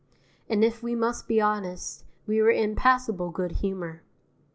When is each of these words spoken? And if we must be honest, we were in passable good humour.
And 0.49 0.63
if 0.63 0.81
we 0.81 0.95
must 0.95 1.27
be 1.27 1.39
honest, 1.39 2.05
we 2.25 2.41
were 2.41 2.49
in 2.49 2.75
passable 2.75 3.29
good 3.29 3.51
humour. 3.61 4.01